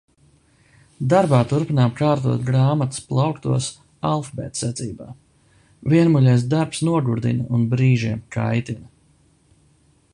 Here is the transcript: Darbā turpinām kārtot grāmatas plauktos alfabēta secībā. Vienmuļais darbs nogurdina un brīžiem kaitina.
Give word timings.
Darbā 1.13 1.39
turpinām 1.49 1.91
kārtot 1.99 2.39
grāmatas 2.47 3.03
plauktos 3.11 3.67
alfabēta 4.11 4.59
secībā. 4.61 5.09
Vienmuļais 5.95 6.45
darbs 6.55 6.81
nogurdina 6.89 7.47
un 7.59 7.67
brīžiem 7.75 8.25
kaitina. 8.37 8.89